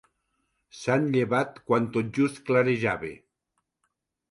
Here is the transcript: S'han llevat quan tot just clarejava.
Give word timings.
S'han 0.77 1.05
llevat 1.17 1.61
quan 1.69 1.87
tot 1.99 2.11
just 2.21 2.41
clarejava. 2.51 3.15